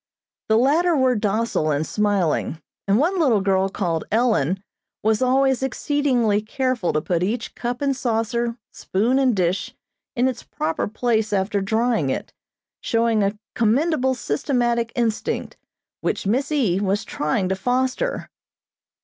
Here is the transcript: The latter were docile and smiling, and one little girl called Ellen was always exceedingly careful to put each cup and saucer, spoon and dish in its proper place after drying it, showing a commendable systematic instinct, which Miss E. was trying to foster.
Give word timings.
The 0.49 0.57
latter 0.57 0.97
were 0.97 1.13
docile 1.15 1.69
and 1.69 1.85
smiling, 1.85 2.59
and 2.87 2.97
one 2.97 3.19
little 3.19 3.39
girl 3.39 3.69
called 3.69 4.03
Ellen 4.11 4.63
was 5.03 5.21
always 5.21 5.61
exceedingly 5.61 6.41
careful 6.41 6.91
to 6.93 7.01
put 7.01 7.21
each 7.21 7.53
cup 7.53 7.83
and 7.83 7.95
saucer, 7.95 8.57
spoon 8.71 9.19
and 9.19 9.35
dish 9.35 9.75
in 10.15 10.27
its 10.27 10.41
proper 10.41 10.87
place 10.87 11.31
after 11.31 11.61
drying 11.61 12.09
it, 12.09 12.33
showing 12.79 13.21
a 13.21 13.37
commendable 13.53 14.15
systematic 14.15 14.91
instinct, 14.95 15.55
which 15.99 16.25
Miss 16.25 16.51
E. 16.51 16.79
was 16.79 17.05
trying 17.05 17.47
to 17.49 17.55
foster. 17.55 18.27